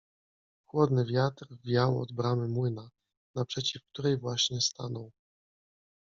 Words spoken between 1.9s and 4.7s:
od bramy młyna, naprzeciw której właśnie